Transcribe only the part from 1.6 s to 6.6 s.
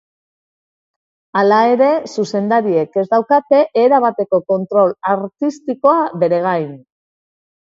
ere, zuzendariek ez daukate erabateko kontrol artistikoa bere